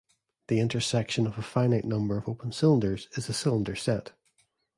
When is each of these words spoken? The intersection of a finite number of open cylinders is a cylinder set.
The 0.47 0.59
intersection 0.59 1.27
of 1.27 1.37
a 1.37 1.43
finite 1.43 1.85
number 1.85 2.17
of 2.17 2.27
open 2.27 2.51
cylinders 2.51 3.07
is 3.13 3.29
a 3.29 3.33
cylinder 3.33 3.75
set. 3.75 4.13